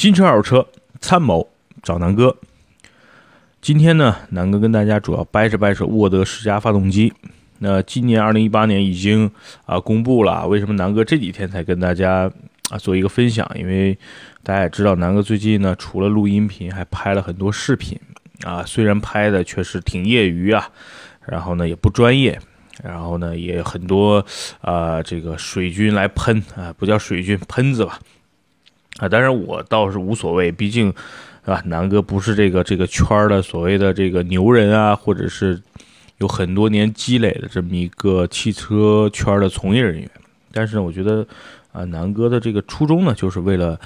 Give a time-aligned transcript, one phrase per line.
[0.00, 0.66] 新车二手车
[0.98, 1.46] 参谋
[1.82, 2.34] 找南哥。
[3.60, 7.12] 今天呢，南哥跟大家主要掰扯掰扯沃德十佳发动机。
[7.58, 9.30] 那今年二零一八年已经
[9.66, 12.32] 啊公布了，为什么南哥这几天才跟大家
[12.70, 13.46] 啊做一个分享？
[13.54, 13.98] 因为
[14.42, 18.00] 大家也知道，南哥最近呢除了录音频，还拍了很多视频
[18.44, 18.64] 啊。
[18.64, 20.66] 虽然拍的确实挺业余啊，
[21.26, 22.40] 然后呢也不专业，
[22.82, 24.24] 然后呢也很多
[24.62, 27.98] 啊这个水军来喷啊，不叫水军喷子吧。
[29.00, 30.88] 啊，当然我倒是无所谓，毕竟，
[31.44, 31.62] 是吧？
[31.64, 35.60] 南哥不是这个这个圈的所谓的这个牛人啊，或者是
[36.18, 40.10] 有很多年积累的这么一个汽车圈的从业人员。
[40.52, 41.26] 但是呢，我觉得
[41.72, 43.80] 啊，南哥的这个初衷呢，就是为了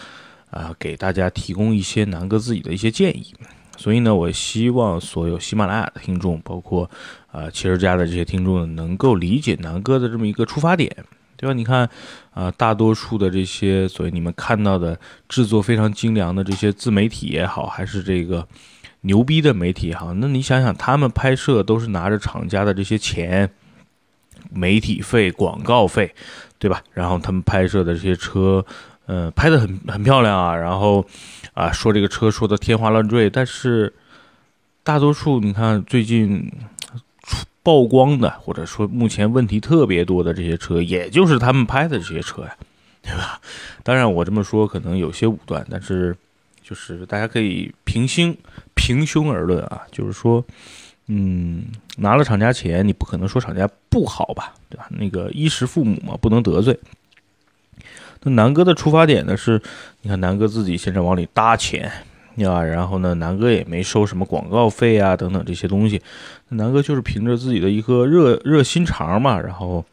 [0.51, 3.33] 啊，给大家提供一些南哥自己的一些建议。
[3.77, 6.91] 所以呢，我希望所有喜马拉雅的听众，包括
[7.31, 10.91] 啊汽车家的这些听众，能够理解南哥的这么一个出发点。
[11.37, 11.53] 对吧？
[11.53, 11.89] 你看，
[12.33, 14.99] 啊，大多数的这些所谓你们看到的
[15.29, 18.47] 制作非常精良的这些自媒体也好，还是这个
[19.03, 23.51] 牛逼的媒体也好，那你想想，他们拍摄都是拿着厂家的这些钱、
[24.51, 26.15] 媒体费、广告费，
[26.59, 26.83] 对吧？
[26.93, 28.65] 然后他们拍摄的这些车，
[29.07, 31.05] 嗯，拍的很很漂亮啊，然后
[31.53, 33.93] 啊，说这个车说的天花乱坠，但是
[34.83, 36.51] 大多数你看最近。
[37.65, 42.57] 曝光的，或者说目前问题特别多的这些车，也就是他们拍的这些车呀，
[43.03, 43.41] 对吧？
[43.83, 46.15] 当然我这么说可能有些武断，但是
[46.63, 48.37] 就是大家可以平心
[48.75, 50.45] 平胸而论啊，就是说，
[51.07, 51.65] 嗯，
[51.97, 54.87] 拿了厂家钱，你不可能说厂家不好吧，对吧？
[54.91, 56.79] 那个衣食父母嘛，不能得罪。
[58.23, 59.61] 那南哥的出发点呢是，
[60.03, 61.91] 你看南哥自己现在往里搭钱。
[62.37, 66.01] 呀，然后呢，南哥也没收什么广告费啊，等等这些东西。
[66.49, 69.41] 南哥就是凭着自己的一颗热热心肠嘛。
[69.41, 69.85] 然后，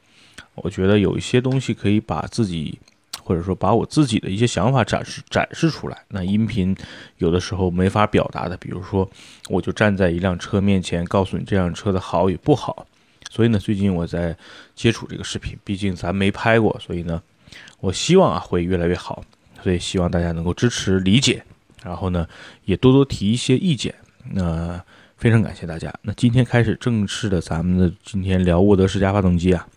[0.56, 2.80] 我觉得有一些东西可以把自己，
[3.24, 5.98] 或者说把我自己的一些想法展示展示出来。
[6.08, 6.76] 那音频
[7.18, 9.08] 有的时候没法表达的，比如说，
[9.50, 12.86] 我就站在一辆车面前，告诉你这辆车的好与不好。
[13.30, 14.36] 所以呢，最近我在
[14.76, 17.22] 接触这个视频，毕竟咱没拍过，所以呢，
[17.80, 19.24] 我希望啊会越来越好。
[19.64, 21.44] 所以希望大家能够支持理解。
[21.84, 22.28] 然后呢，
[22.66, 23.94] 也多多提一些意见。
[24.34, 24.82] 那
[25.18, 25.94] 非常感谢大家。
[26.04, 29.68] 那今天开始正式的，咱们的今天聊沃德十佳发动机啊。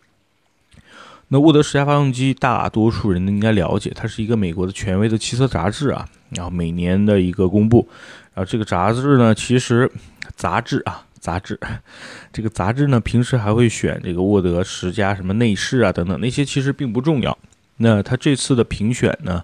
[1.28, 6.08] 那沃德十佳发动机，大多数人应该了解，它是一个美国的权威的汽车杂志啊。
[6.30, 7.88] 然后每年的一个公布。
[8.34, 9.90] 然后这个杂志呢，其实
[10.34, 11.58] 杂志啊，杂志，
[12.32, 17.36] 这个杂志呢，平时还会选这个沃德十佳什么内饰啊等等，那些其实并不重要。
[17.76, 19.42] 那它这次的评选呢？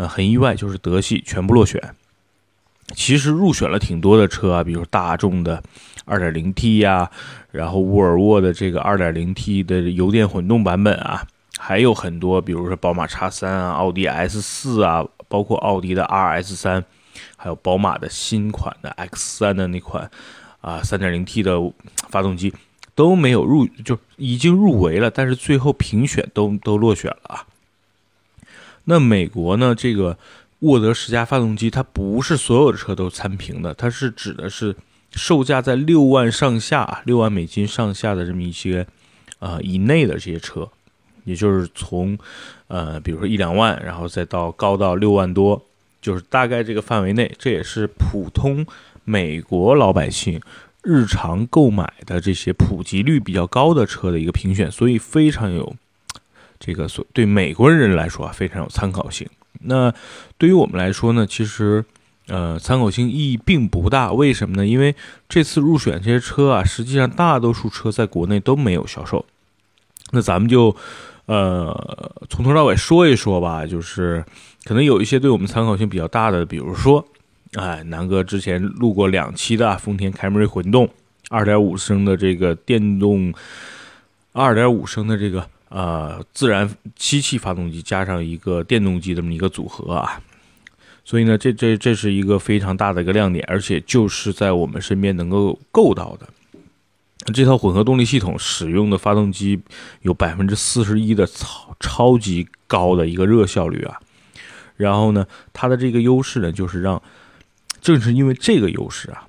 [0.00, 1.94] 呃，很意外，就是德系全部落选。
[2.94, 5.62] 其实入选了挺多的车啊，比如大众的
[6.06, 7.10] 2.0T 呀，
[7.50, 11.26] 然后沃尔沃的这个 2.0T 的油电混动版本啊，
[11.58, 16.82] 还有很多，比如说宝马 X3 啊、奥迪 S4 啊，包括奥迪的 RS3，
[17.36, 20.10] 还有宝马的新款的 X3 的那款
[20.62, 21.72] 啊 3.0T 的
[22.08, 22.54] 发动机
[22.94, 27.44] 都没有入，就已经入围了，但是最后评选都都落选了啊。
[28.90, 29.72] 那美国呢？
[29.72, 30.18] 这个
[30.58, 34.74] 沃德十佳发动机，它不是所有的车都参评的，它是指的是
[35.12, 38.84] 售价在六万上下、六万美金上下的这么一些
[39.38, 40.68] 呃以内的这些车，
[41.22, 42.18] 也就是从
[42.66, 45.64] 呃比如说一两万，然后再到高到六万多，
[46.02, 47.32] 就是大概这个范围内。
[47.38, 48.66] 这也是普通
[49.04, 50.40] 美国老百姓
[50.82, 55.76] 日常购买的这些普及率比较高的车的一个评选，所以非常有。
[56.60, 59.26] 这个所对美国人来说啊非常有参考性。
[59.62, 59.92] 那
[60.38, 61.84] 对于我们来说呢，其实
[62.28, 64.12] 呃参考性意义并不大。
[64.12, 64.66] 为什么呢？
[64.66, 64.94] 因为
[65.28, 69.24] 这次入选这些车啊，实际上大多数车在国内都没有销售。
[70.12, 70.74] 那咱们就
[71.26, 73.66] 呃从头到尾说一说吧。
[73.66, 74.24] 就是
[74.64, 77.04] 可能有一些对我们参考性比较大的，比如说，
[77.54, 80.88] 哎，南哥之前录过两期的丰田凯美瑞混动，
[81.30, 83.32] 二点五升的这个电动，
[84.32, 85.46] 二点五升的这个。
[85.70, 90.20] 呃，自然吸气发动机加上一个电动机这么一个组合啊，
[91.04, 96.28] 所以呢，这这这是一个非常大的一个亮点，而且就是在我们身边能够够到的。
[97.32, 99.60] 这套混合动力系统使用的发动机
[100.02, 104.00] 有百分之四十一的超超级高的一个热效率啊，
[104.76, 107.00] 然后呢，它的这个优势呢，就是让
[107.80, 109.24] 正是因为这个优势啊，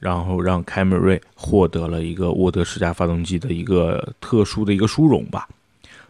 [0.00, 5.48] 然后让凯美瑞获得了一个沃德十佳发动机的一个特殊的一个殊荣吧。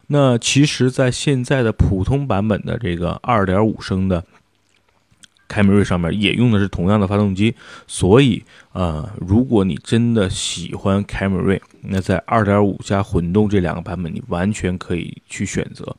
[0.06, 4.24] 那其实，在现在的普通版本的这个2.5升的
[5.48, 7.54] 凯美瑞上面，也用的是同样的发动机，
[7.86, 8.42] 所以
[8.72, 15.96] 呃，如果你真的喜欢凯美瑞，那在2.5加混动这两个版本，你完全可以去选择。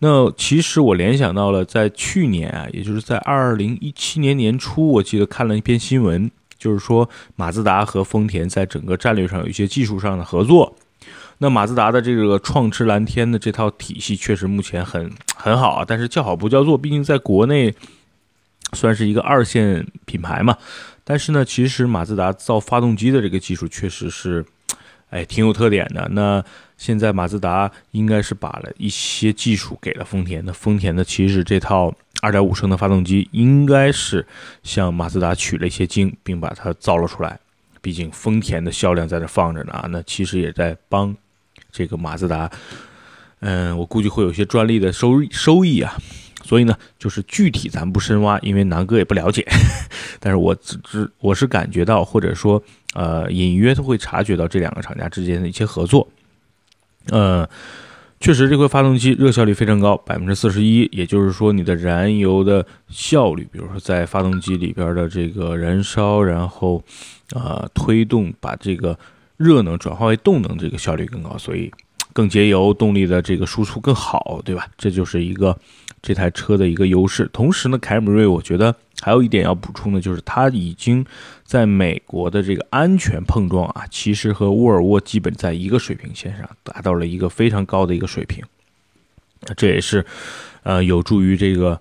[0.00, 10.74] 那其实我联想到了，在去年啊，也就是在二零一七年年初，我记得看了一篇新闻，就是说马自达和丰田在整个战略上有一些技术上的合作。
[11.42, 17.74] 那马自达的这个创驰蓝天的这套体系确实目前很很好啊，但是叫好不叫座，毕竟在国内
[18.74, 20.58] 算是一个二线品牌嘛。
[21.02, 24.44] 但是呢，其实马自达造发动机的这个技术确实是，
[25.08, 26.06] 哎，挺有特点的。
[26.10, 26.44] 那
[26.76, 31.90] 现在马自达应该是把了一些技术给了丰田那，丰田的其实这套
[32.20, 34.26] 二点五升的发动机应该是
[34.62, 37.40] 向马自达取了一些经，并把它造了出来。
[37.80, 41.16] 毕竟丰田的销量在这放着呢啊，那其实也在帮。
[41.70, 42.50] 这个马自达，
[43.40, 45.96] 嗯，我估计会有些专利的收收益啊，
[46.42, 49.46] 所以呢，就是具体咱不深挖，因为南哥也不了解，
[50.20, 52.62] 但是我只只我是感觉到，或者说
[52.94, 56.08] 呃，隐约的会察觉到这两个厂家之间的一些合作，
[57.08, 57.48] 呃，
[58.18, 66.82] 确实这块发动机热效率非常高，百分之四十一，也就是说你的燃油的效率，比如说在发动机里边的这个燃烧，然后
[67.32, 68.98] 啊推动把这个。
[69.40, 71.72] 热能转化为动能，这个效率更高，所以
[72.12, 74.68] 更节油，动力的这个输出更好，对吧？
[74.76, 75.58] 这就是一个
[76.02, 77.26] 这台车的一个优势。
[77.32, 81.02] 同时呢，凯美瑞我觉得还有一点要补充的，就是它已经
[81.42, 88.44] 在美国的这个安全碰撞啊，其实和沃尔沃基本在一个水平线上，达到了一个非常高的一个水平。
[89.56, 90.04] 这也是
[90.64, 91.80] 呃有助于这个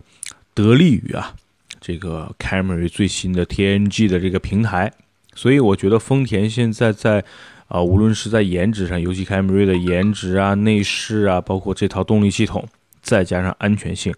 [0.53, 1.35] 得力于啊
[1.81, 4.93] 这个凯美瑞最新的 TNG 的这个平台。
[5.39, 7.23] 所以我觉得丰田现在在，
[7.69, 12.67] 啊，无论是在颜值上，尤其凯美瑞的颜值啊、内饰啊，包括这套动力系统，
[13.01, 14.13] 再加上安全性，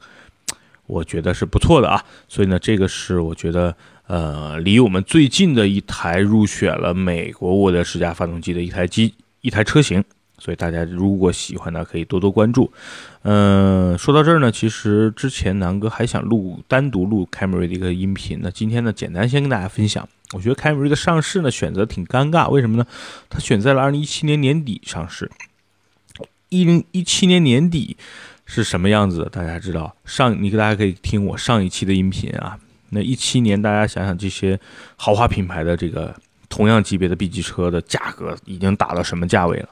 [0.87, 2.03] 我觉得是不错的啊。
[2.27, 3.75] 所以呢，这个是我觉得，
[4.07, 10.03] 呃，离我们最近的一台入选了美国沃德十佳发动机的一台机一台车型。
[10.39, 12.73] 所以大家如果喜欢呢，可以多多关注。
[13.21, 20.09] 嗯，说到这儿呢，其实之前南哥还想录单独录凯美瑞的一个音频，那今天呢，简单先跟大家分享。
[20.33, 22.87] 我觉得凯美瑞的上市呢，选择挺尴尬，为什么呢？
[23.29, 25.29] 它选在了二零一七年年底上市。
[26.49, 27.97] 一零一七年年底
[28.45, 29.27] 是什么样子？
[29.31, 29.93] 大家知道？
[30.05, 32.57] 上你给大家可以听我上一期的音频啊。
[32.89, 34.59] 那一七年，大家想想这些
[34.97, 36.13] 豪华品牌的这个
[36.49, 39.69] 同样级别的 B 级车的价格已经打到什么价位了？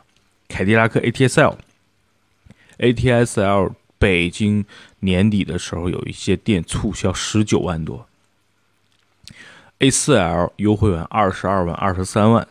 [0.48, 4.64] 凯迪拉克 ATS-L，ATS-L 北京
[5.00, 8.08] 年底的时候有一些店促销十九万多。
[9.80, 12.46] A4L 优惠完二十二万、二十三万，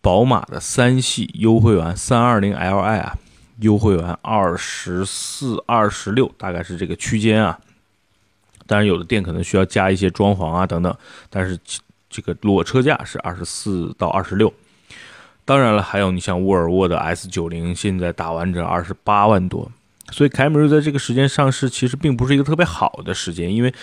[0.00, 3.18] 宝马的三系优惠完三二零 Li 啊，
[3.58, 7.58] 优惠完二十四、二十六，大概是这个区间啊。
[8.68, 10.96] 当然，有的店可能需要加一些装潢啊等等，
[11.28, 11.58] 但是
[12.08, 14.52] 这个裸车价是二十四到二十六。
[15.44, 19.68] 当然了，还有你像沃尔沃的 S90，现在打完折二十八万多。
[20.12, 23.74] 所以凯美瑞在这个时间上市，其实并不是一个特别好的时间，因为。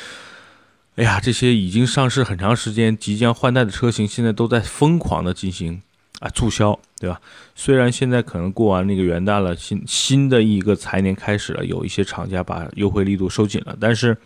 [0.98, 5.80] 哎呀，这些已经上市很长时间、即将换代的车型，现在都在疯狂的进行
[6.20, 7.22] 啊促销，对吧？
[7.54, 14.18] 虽然现在可能过完那个元旦了，新新的一个财年开始了，有一些厂家把优惠力度收紧了，但是，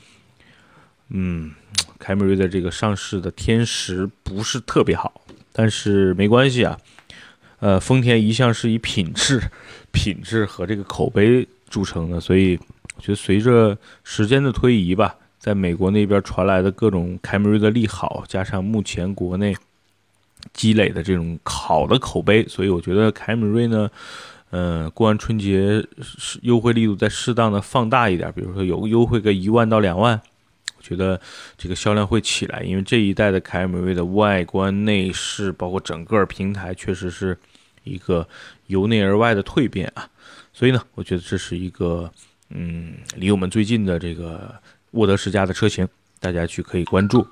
[1.09, 1.51] 嗯，
[1.99, 5.21] 凯美瑞的这个上市的天时不是特别好，
[5.51, 6.77] 但是没关系啊。
[7.59, 9.43] 呃，丰田一向是以品质、
[9.91, 12.57] 品质和这个口碑著称的，所以
[12.95, 15.17] 我觉得随着时间的推移吧。
[15.41, 19.55] 在美国那边传来的各种凯美瑞的利好，加上目前国内
[20.53, 23.89] 积累的这种好的口碑，所以我觉得凯美瑞呢，
[24.51, 25.83] 嗯，过完春节
[26.43, 30.21] 优惠力度再适当的放大一点，比如说有优惠个一万到两万，
[30.77, 31.19] 我觉得
[31.57, 37.35] 这个销量会起来，因为这一代的凯美瑞的外观、内饰，包括整个平台，确实是
[37.83, 38.27] 一个
[38.67, 40.07] 由内而外的蜕变啊，
[40.53, 42.11] 所以呢，我觉得这是一个
[42.49, 44.53] 嗯，离我们最近的这个。
[44.91, 45.87] 沃德世家的车型，
[46.19, 47.27] 大家去可以关注。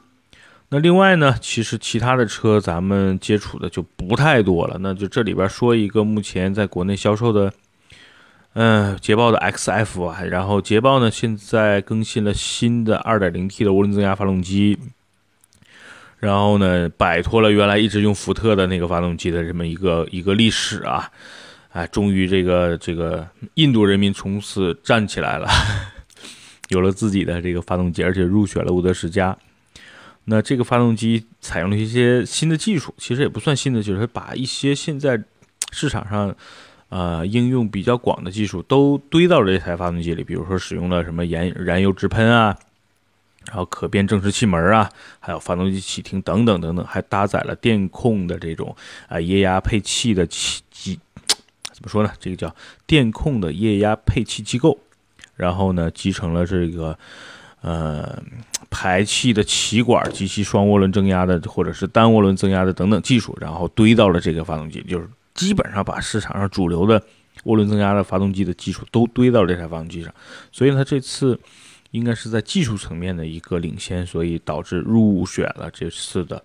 [0.71, 4.77] 那另外呢，其实其他的车咱们接触的就不太多了。
[4.79, 7.51] 那就这里边说一个目前在国内销售的，
[8.53, 10.21] 嗯，捷豹的 XF 啊。
[10.21, 14.77] 然后捷豹呢现在更新了新的 2.0T 的涡轮增压发动机，
[16.19, 21.09] 然后呢摆脱了原来一直用福特的那个发动机的这么一个一个历史啊，
[21.71, 25.47] 哎，终于这个这个印度人民从此站起来了。
[26.69, 29.37] 有了自己的这个发动机，而且入选了沃德十佳。
[30.25, 35.19] 那这个发动机采用了一些新的技术，其实也不算新的，就是把一些现在
[35.71, 36.35] 市场上
[36.89, 40.23] 呃应用比较广的技术都堆到了这台发动机里。
[40.23, 42.55] 比如说使用了什么燃燃油直喷啊，
[43.47, 44.87] 然后可变正时气门啊，
[45.19, 48.75] 还有发动机启停等等等等，还搭载了电控的这种
[49.07, 50.99] 啊液压配气的气机，
[51.73, 52.11] 怎么说呢？
[52.19, 54.77] 这个叫电控的液压配气机构。
[55.39, 56.97] 然后呢，集成了这个
[57.61, 58.21] 呃
[58.69, 67.01] 排气的气管及其双涡轮增压的或者是单涡轮增压的等等技术，然后堆到了这个发动机，就是基本上把市场上主流的
[67.45, 70.13] 涡轮增压的发动机的技术都堆到这台发动机上，
[70.51, 71.39] 所以呢，这次
[71.91, 76.43] 应该是在技术层面的一个领先，所以导致入选了这次的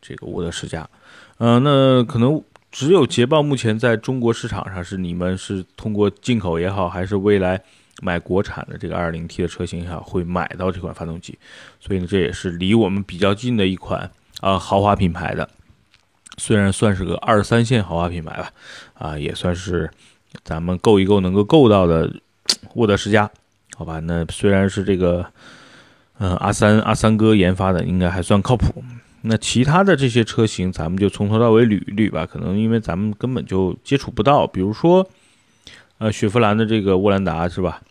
[0.00, 0.88] 这个沃德世家。
[1.36, 2.42] 嗯，那可能。
[2.72, 7.60] 只有捷豹目前在中国市场上是你们是通过进口也好，还是未来
[8.00, 11.38] 买国产的这个 2.0T 的车型也好，会买到这款发动机，
[11.78, 15.48] 所以呢，这也是离我们比较近的一款啊豪华品牌的，
[16.38, 18.50] 虽然算是个二三线豪华品牌吧，
[18.94, 19.90] 啊，也算是
[20.42, 22.12] 咱们够一够能够够到的
[22.74, 23.30] 沃德世家，
[23.76, 24.00] 好吧？
[24.00, 25.24] 那虽然是这个，
[26.18, 28.82] 嗯，阿三阿三哥研发的，应该还算靠谱。
[29.22, 32.24] 那其他的这些车型，咱们就从头到尾捋一捋吧。
[32.24, 35.06] 可能因为咱们根本就接触不到，比如说，
[35.98, 37.82] 呃，雪佛兰的这个沃兰达是吧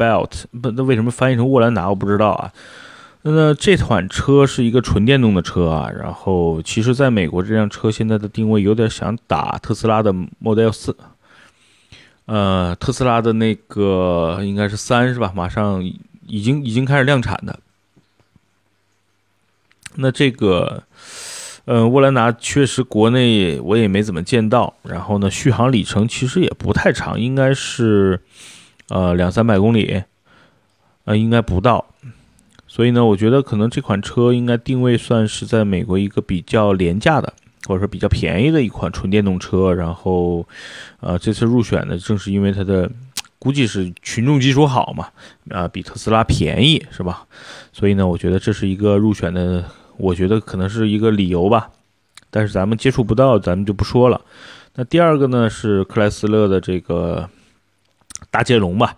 [0.00, 1.90] ？Belt 不，那为什么翻译成沃兰达？
[1.90, 2.50] 我不知道啊。
[3.22, 5.90] 那这款车是一个纯电动的车啊。
[5.90, 10.96] 然后，其实在美国这辆车现在的定位有点想打特斯拉的 Model 四，
[12.24, 15.30] 呃，特斯拉的那个应该是三是吧？
[15.34, 15.84] 马上
[16.26, 17.58] 已经已经开始量产的。
[19.96, 20.84] 那这个，
[21.66, 24.72] 嗯，沃兰达确实国内我也没怎么见到。
[24.82, 28.20] 然后呢，续航里程其实也不太长，应该是
[28.90, 30.02] 呃两三百公里，
[31.06, 31.86] 呃，应该不到。
[32.68, 37.32] 所以呢，我觉得可能这款车应该定位算是在美国一个比较廉价的，
[37.66, 39.72] 或者说比较便宜的一款纯电动车。
[39.72, 40.46] 然后，
[41.00, 42.90] 呃，这次入选呢，正是因为它的
[43.38, 45.08] 估计是群众基础好嘛，
[45.48, 47.24] 啊，比特斯拉便宜是吧？
[47.72, 49.64] 所以呢，我觉得这是一个入选的。
[49.96, 51.68] 我觉得可能是一个理由吧，
[52.30, 54.18] 但是咱们接触不到，咱们就不说了。
[54.76, 57.28] 那第二个呢是克莱斯勒的这个
[58.30, 58.96] 大捷龙吧。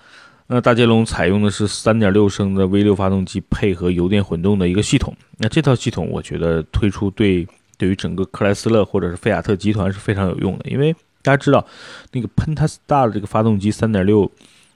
[0.49, 5.17] 那大捷龙采用的是3.6升的 V6 发动机，配合油电混动的一个系统。
[5.39, 7.47] 那这套系统，我觉得推出对
[7.79, 11.65] 对于整个克莱斯勒或者是菲亚特集团是非常有用的，因为大家知道
[12.11, 14.31] 那个喷塔斯大的这个发动机3.6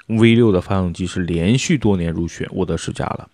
[0.08, 3.28] V6 的发动机是连续多年入选沃德世家了。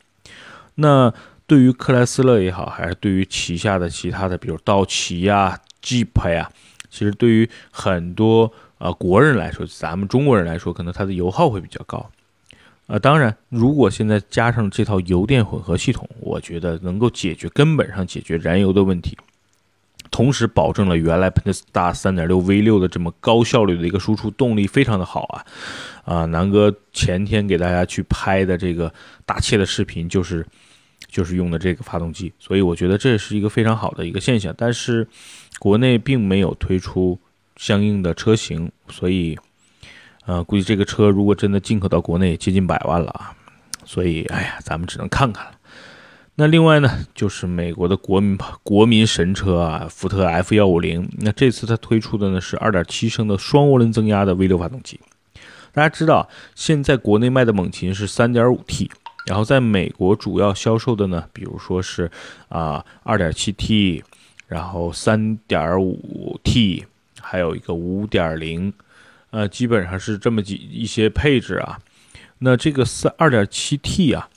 [0.74, 1.12] 那
[1.46, 6.50] 对于克莱斯勒也好，还是对于旗下的其他的，比如道奇呀、Jeep 呀，
[6.90, 8.50] 其实对于很多
[8.82, 12.10] 呃国人来说，咱们中国人来说，可能它的油耗会比较高。
[12.88, 19.16] 呃，当然，如果现在加上这套油电混合系统，我觉得能够解决根本上解决燃油的问题，
[20.10, 25.46] 同时保证了原来喷斯大3.6 V6 的这么高效率的一个输出动力，非常的好啊！
[26.04, 28.92] 啊，南哥前天给大家去拍的这个
[29.24, 30.44] 大切的视频就是。
[31.08, 34.54] 就是用的这个发动机，所以我觉得这是一个非常好的一个现象。
[34.56, 35.06] 但是
[35.58, 37.18] 国内并没有推出
[37.62, 39.38] 相应的车型，所以
[40.26, 43.32] 呃，估计这个车如果真的进口到国内，接近百万了啊。
[43.84, 45.52] 所以哎呀，咱们只能看看了。
[46.34, 51.08] 那另外呢，就是美国的国民国民神车啊，福特 F 幺五零。
[51.18, 54.98] 那这次它推出的呢是二点七升的双涡轮增压的 V 六发动机。
[55.70, 58.90] 大家知道，现在国内卖的猛禽是三点五 T。
[59.24, 62.10] 然后在美国主要销售的呢，比如说是
[62.48, 64.02] 啊二点七 T，
[64.48, 66.84] 然后三点五 T，
[67.22, 68.72] 还有一个五点零，
[69.30, 71.78] 呃，基本上是这么几一些配置啊。
[72.40, 74.28] 那这个三二点七 T 啊，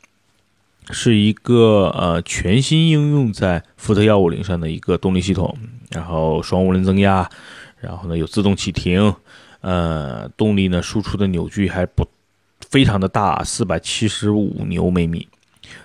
[0.91, 5.57] 是一个呃全新应用在福特幺五零上的一个动力系统，
[5.89, 7.29] 然后双涡轮增压，
[7.81, 9.13] 然后呢有自动启停，
[9.61, 12.07] 呃，动力呢输出的扭矩还不。
[12.69, 15.27] 非常的大，四百七十五牛每米，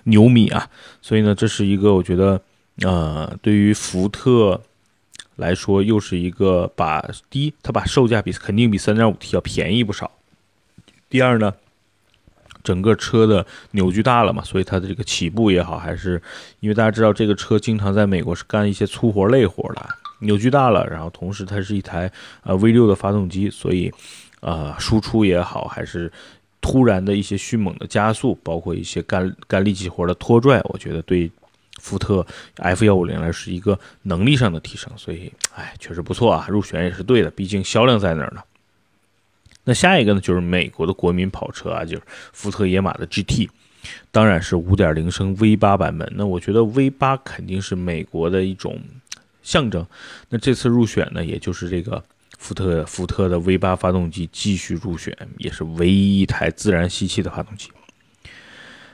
[0.05, 0.67] 牛米啊！
[1.01, 2.41] 所以呢，这是一个我觉得，
[2.81, 4.59] 呃，对于福特
[5.41, 10.09] 来说，又是一个把第一，它把售价比肯定比三点五 T 要便宜不少。
[11.09, 11.53] 第二呢，
[12.63, 16.21] 整个车的扭矩大了嘛，所以它的这个起步也好，还是
[16.61, 22.09] 因为大家知道这个车经常在美国是干一些粗活累活的，扭矩大了，然后同时它是一台
[22.43, 23.91] 呃 V 六的发动机，所以
[24.39, 26.09] 呃输出也好，还是。
[26.63, 31.29] 突然的一些迅猛的加速，包括一些干干力气活的拖拽，我觉得对
[31.81, 32.25] 福特
[32.57, 38.41] F 幺五零来是一个能力上的提升，所以哎，确实不错啊，入选也是对的，毕竟销量在那儿呢。
[39.63, 43.49] 那下一个呢，就是美国的国民跑车啊，就是福特野马的 GT，
[44.11, 46.07] 当然是五点零升 V 八版本。
[46.15, 48.79] 那我觉得 V 八肯定是美国的一种
[49.41, 49.85] 象征。
[50.29, 52.03] 那这次入选呢，也就是这个。
[52.39, 57.69] 福特福特的 V 八发动机继续入选，也是唯一一台自然吸气的发动机。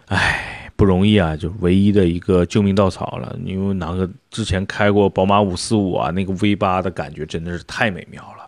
[0.07, 3.35] 哎，不容易啊，就唯一的一个救命稻草了。
[3.43, 8.45] 因为哪个之前开过宝马五四五啊，那个 V 八的感觉真的是太美妙了。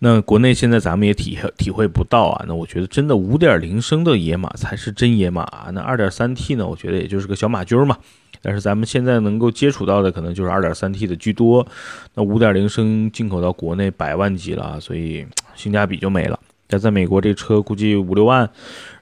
[0.00, 2.44] 那国内现在咱们也体体会不到啊。
[2.48, 7.96] 那我觉得真的五点零升的野马才是真野马，那二点三 T 呢，我觉得也就是个小马驹嘛。
[8.42, 11.66] 但是咱们现在能够接触到的可能就是二点三 T 的居多，
[12.14, 16.40] 那五点零升进口到国内百万级了，所以性价比就没了。
[16.66, 18.48] 但在美国这车估计五六万，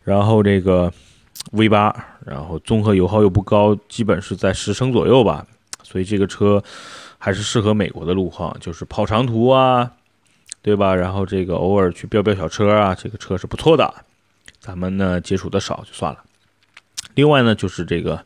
[0.02, 0.92] 然后这个
[1.52, 5.46] V 八，然后综合油耗又不高，基本是在十升左右吧，
[5.82, 6.62] 所以这个车
[7.18, 9.90] 还是适合美国的路况，就是跑长途啊，
[10.62, 10.94] 对吧？
[10.94, 13.92] 然后这个偶尔去飙飙小车啊，这个车是不错的。
[14.60, 16.18] 咱们呢接触的少就算了。
[17.14, 18.24] 另外呢就是这个。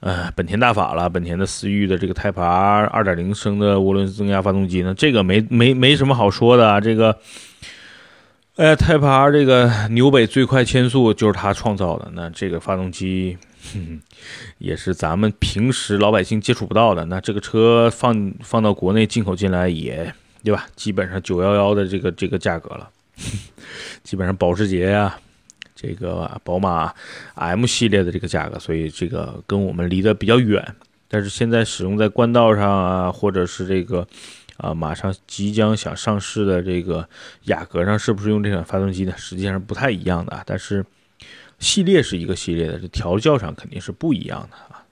[0.00, 6.78] 呃，本田大法了，本田的思域的这个 Type R 二点零升的涡轮增压发动机呢，这个没没没什么好说的。
[6.82, 7.18] 这个，
[8.56, 13.36] 哎，Type R 这个纽北最快圈速就是他创造的，那这个发动机
[14.56, 17.04] 也是咱们平时老百姓接触不到的。
[17.04, 20.10] 那这个车放放到国内进口进来也，
[20.42, 20.66] 对吧？
[20.74, 22.88] 基本上九幺幺的这个这个价格了，
[24.02, 25.14] 基本上保时捷呀。
[25.74, 26.90] 这个宝马
[27.34, 30.66] M 系列的这个价格，所以这个跟我们离得比较远。
[31.08, 34.08] 但是现在使用在官道上啊，或者是这个
[34.56, 37.08] 啊马上即将想上市的这个
[37.44, 39.14] 雅阁上，是不是用这款发动机呢？
[39.16, 40.42] 实际上不太一样的啊。
[40.46, 40.84] 但是
[41.58, 44.84] 系列是一个系列的，这调教上肯定是不一样的啊。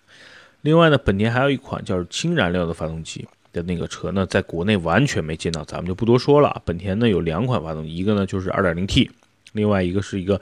[0.63, 6.63] 另外呢，本田还有一款叫氢燃料的发动机的那个车呢，在国内完全没见到，咱们就不多说了。
[6.65, 9.11] 本田呢有两款发动机，一个呢就是 2.0T。
[9.53, 10.41] 另外一个是一个，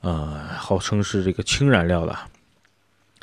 [0.00, 2.14] 呃，号称是这个氢燃料的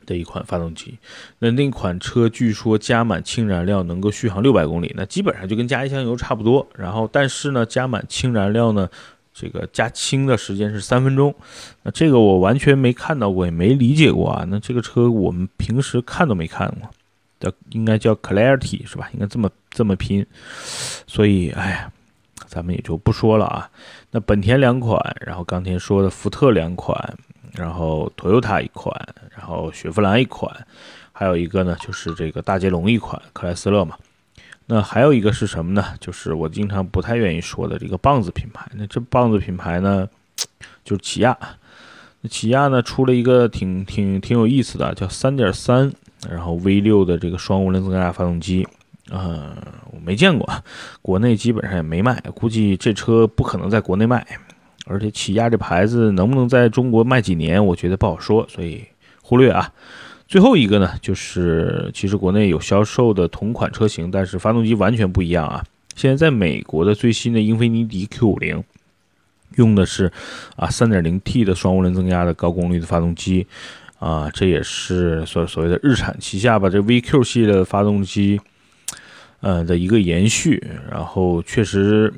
[0.05, 0.97] 的一款发动机。
[1.39, 6.67] 那那款车据说加满氢燃料能够续航六百公里，那基本上就跟加一箱油差不多。
[6.75, 8.89] 然后，但是呢，加满氢燃料呢，
[9.33, 11.33] 这个加氢的时间是三分钟。
[11.83, 14.45] 那这个我完全没看到过，也没理解过啊。
[14.49, 16.89] 那这个车我们平时看都没看过，
[17.39, 19.09] 叫应该叫 Clarity 是吧？
[19.13, 20.25] 应该这么这么拼。
[21.07, 21.91] 所以，哎呀。
[22.45, 23.67] 咱们也就不说了啊。
[24.11, 27.17] 那本田两款，然后刚才说的福特两款，
[27.53, 28.93] 然后 Toyota 一款，
[29.35, 30.51] 然后雪佛兰一款，
[31.11, 33.95] 还有一个呢就是这个大捷龙一款，克莱斯勒嘛。
[34.65, 35.83] 那还有一个是什么呢？
[35.99, 38.65] 就是我经常不太愿意说的这个棒子品牌。
[38.75, 40.07] 那这棒子品牌呢，
[40.83, 41.37] 就是起亚。
[42.21, 45.91] 那起亚呢出了一个挺挺挺有意思的，叫三点三，
[46.29, 48.65] 然后 V 六的这个双涡轮增压发动机。
[49.11, 49.53] 嗯，
[49.91, 50.49] 我没见过，
[51.01, 54.25] 国内基本上也没卖，估计这车不可能在国内卖，
[54.85, 58.83] 而且起亚这牌子能不能在中国卖几年，我觉得不好说，所以
[59.21, 59.71] 忽略啊。
[60.27, 65.63] 最后一个呢，就是其实国内有销售的同款车型，但是发动机完全不一样啊。
[65.95, 68.63] 现在在美国的最新的英菲尼迪 Q50
[69.55, 70.11] 用的是
[70.55, 73.45] 啊 3.0T 的双涡轮增压的高功率的发动机
[73.99, 78.39] 啊，这也是所所谓的日产旗下吧，这 VQ 系列的发动机。
[79.45, 82.13] 呃的一个延续，然后确实，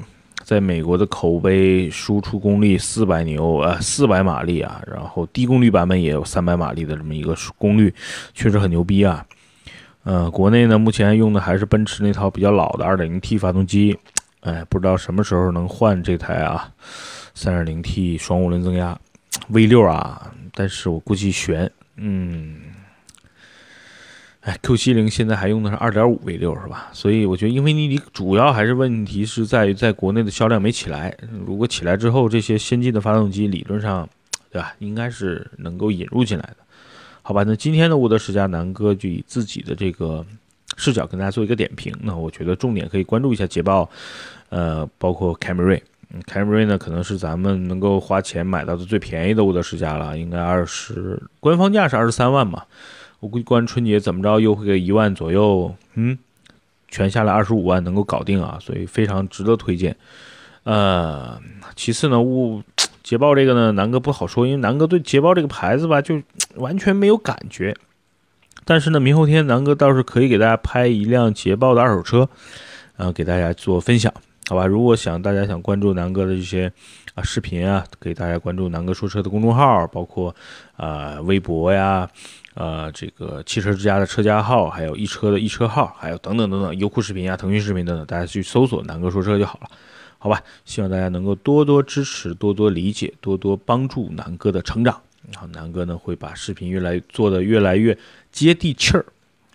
[0.46, 7.92] 在美国的口碑，输出功率四百牛，呃，四百马力啊，然后低功率版本也有三百马力的这么一个功率，
[8.36, 9.26] 确实很牛逼啊。
[10.04, 13.98] 呃，国内呢，目前用的还是奔驰那套比较老的二点零 T 发动机，
[14.42, 16.72] 哎，不知道什么时候能换这台啊，
[17.34, 18.96] 三点零 T 双涡轮增压
[19.48, 22.58] V 六啊，但是我估计悬，嗯。
[24.46, 26.90] 哎，Q 七零现在还用的是二点五 V 六是吧？
[26.94, 31.18] 所以我觉得英菲尼迪主要还是问题是在于在国内的销量没起来。
[31.48, 34.08] 如果起来之后，这些先进的发动机理论上，
[34.52, 34.76] 对吧？
[34.78, 36.58] 应该是能够引入进来的，
[37.24, 37.44] 好吧？
[37.44, 40.24] 那今天的沃德十佳南哥就以自己的这个
[40.78, 41.92] 视角跟大家做一个点评。
[42.04, 43.90] 那我觉得重点可以关注一下捷豹，
[44.50, 45.82] 呃，包括凯美瑞。
[46.28, 52.64] 凯美瑞呢，可能是咱们能够花钱买到的最便宜的沃德十佳了，应该二十，官方价是二十三万嘛。
[53.26, 56.16] 我估计过完春节怎么着，优惠个一万左右，嗯，
[56.88, 59.96] 全下来二十五万能够搞定啊，所以非常值得推荐。
[60.62, 61.42] 呃，
[61.76, 62.62] 其次呢，物
[63.02, 66.22] 捷豹这个呢，南哥不好说，因为南哥对捷豹这个牌子吧，就
[66.58, 67.76] 完全没有感觉。
[68.64, 72.30] 但是呢，明后天南哥倒是可以给大家拍一辆捷豹的二手车，
[72.96, 74.14] 然后给大家做分享，
[74.48, 74.66] 好吧？
[74.66, 76.72] 如果想大家想关注南哥的这些
[77.16, 80.36] 啊视频啊，给大家关注南哥说车的公众号，包括
[80.76, 82.10] 啊微博呀。
[82.54, 89.70] 呃，这个汽车之家的车家号，还有易车的易车号，还有等等等等，优酷视频啊，腾讯视频等等，大家去搜索“南哥说车”就好了，
[90.18, 90.42] 好吧？
[90.64, 95.02] 希望大家能够多多支持，多多理解，多多帮助南哥的成长。
[95.34, 97.98] 然后南哥呢会把视频越来做的越来越
[98.32, 99.06] 接地气儿。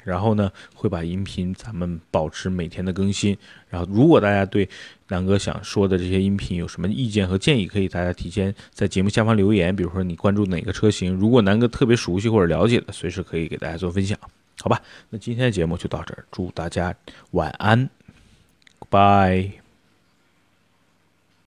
[0.04, 3.36] 然后呢，会把音频咱们保持每天的更新。
[3.68, 4.68] 然后，如果大家对
[5.08, 9.74] 南哥想说的这些音频有什么意见和建议，可以大家提前在节目下方留言。
[9.74, 14.18] 比如说你关注哪个车型，如果南哥特别熟悉或者了解的，随时可以给大家做分享，
[14.60, 14.80] 好吧？
[15.10, 16.94] 那今天的节目就到这儿，祝大家
[17.32, 17.88] 晚安，
[18.88, 19.59] 拜。